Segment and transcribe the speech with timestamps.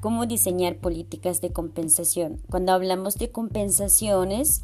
[0.00, 2.40] cómo diseñar políticas de compensación.
[2.50, 4.62] Cuando hablamos de compensaciones,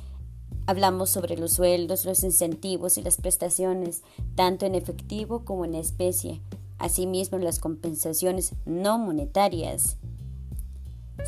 [0.67, 4.03] hablamos sobre los sueldos, los incentivos y las prestaciones,
[4.35, 6.41] tanto en efectivo como en especie.
[6.79, 9.97] Asimismo, las compensaciones no monetarias.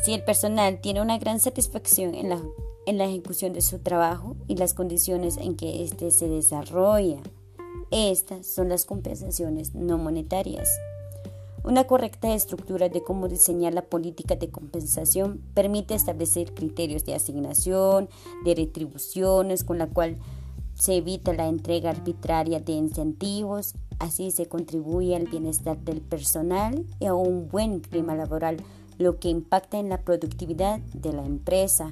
[0.03, 2.41] Si el personal tiene una gran satisfacción en la,
[2.85, 7.21] en la ejecución de su trabajo y las condiciones en que éste se desarrolla,
[7.91, 10.69] estas son las compensaciones no monetarias.
[11.69, 18.09] Una correcta estructura de cómo diseñar la política de compensación permite establecer criterios de asignación,
[18.43, 20.17] de retribuciones, con la cual
[20.73, 27.05] se evita la entrega arbitraria de incentivos, así se contribuye al bienestar del personal y
[27.05, 28.57] a un buen clima laboral,
[28.97, 31.91] lo que impacta en la productividad de la empresa.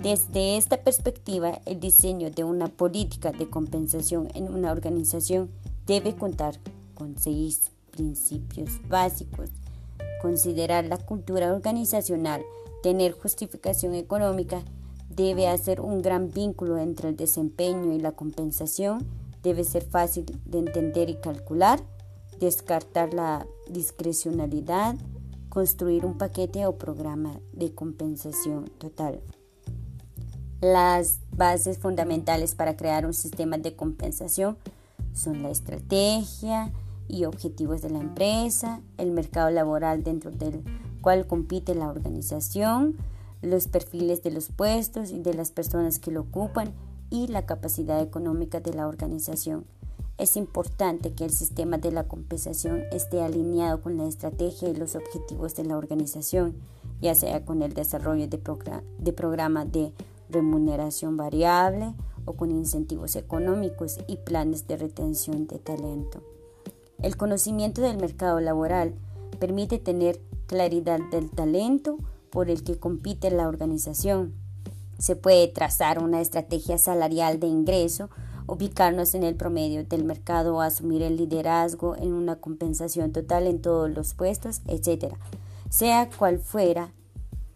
[0.00, 5.50] Desde esta perspectiva, el diseño de una política de compensación en una organización
[5.84, 6.60] debe contar
[6.94, 9.50] con seis principios básicos.
[10.22, 12.42] Considerar la cultura organizacional,
[12.82, 14.62] tener justificación económica,
[15.10, 19.06] debe hacer un gran vínculo entre el desempeño y la compensación,
[19.42, 21.82] debe ser fácil de entender y calcular,
[22.38, 24.94] descartar la discrecionalidad,
[25.50, 29.20] construir un paquete o programa de compensación total.
[30.62, 34.56] Las bases fundamentales para crear un sistema de compensación
[35.12, 36.72] son la estrategia,
[37.10, 40.62] y objetivos de la empresa, el mercado laboral dentro del
[41.00, 42.96] cual compite la organización,
[43.42, 46.72] los perfiles de los puestos y de las personas que lo ocupan
[47.10, 49.64] y la capacidad económica de la organización.
[50.18, 54.94] Es importante que el sistema de la compensación esté alineado con la estrategia y los
[54.94, 56.56] objetivos de la organización,
[57.00, 58.38] ya sea con el desarrollo de,
[58.98, 59.92] de programa de
[60.28, 61.94] remuneración variable
[62.26, 66.22] o con incentivos económicos y planes de retención de talento.
[67.02, 68.94] El conocimiento del mercado laboral
[69.38, 71.96] permite tener claridad del talento
[72.30, 74.34] por el que compite la organización.
[74.98, 78.10] Se puede trazar una estrategia salarial de ingreso,
[78.46, 83.90] ubicarnos en el promedio del mercado asumir el liderazgo en una compensación total en todos
[83.90, 85.14] los puestos, etc.
[85.70, 86.92] Sea cual fuera,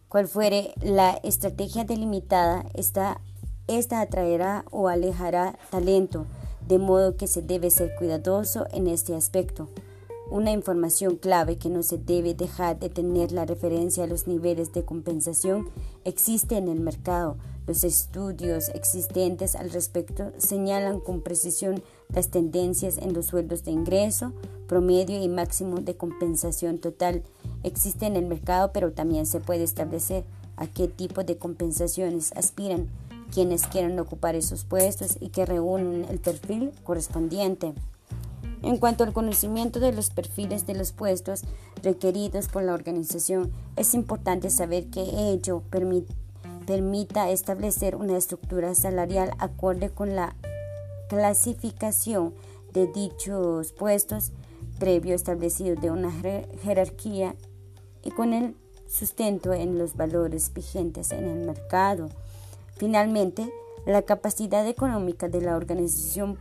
[0.09, 3.21] cual fuere la estrategia delimitada, esta,
[3.66, 6.26] esta atraerá o alejará talento
[6.69, 9.69] de modo que se debe ser cuidadoso en este aspecto.
[10.30, 14.72] Una información clave que no se debe dejar de tener la referencia a los niveles
[14.72, 15.69] de compensación
[16.04, 17.36] existe en el mercado.
[17.66, 24.32] Los estudios existentes al respecto señalan con precisión las tendencias en los sueldos de ingreso,
[24.66, 27.22] promedio y máximo de compensación total.
[27.62, 30.25] Existe en el mercado, pero también se puede establecer
[30.56, 32.88] a qué tipo de compensaciones aspiran
[33.33, 37.75] quienes quieren ocupar esos puestos y que reúnen el perfil correspondiente.
[38.62, 41.43] En cuanto al conocimiento de los perfiles de los puestos
[41.83, 45.03] requeridos por la organización, es importante saber que
[45.33, 45.62] ello
[46.67, 50.35] permita establecer una estructura salarial acorde con la
[51.09, 52.33] clasificación
[52.73, 54.33] de dichos puestos
[54.79, 56.11] previo establecido de una
[56.62, 57.35] jerarquía
[58.03, 58.56] y con el
[58.89, 62.09] sustento en los valores vigentes en el mercado.
[62.77, 63.51] Finalmente,
[63.87, 66.39] la capacidad económica de la organización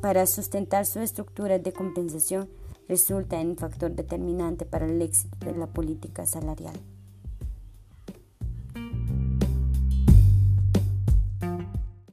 [0.00, 2.48] para sustentar su estructura de compensación
[2.88, 6.74] resulta en un factor determinante para el éxito de la política salarial.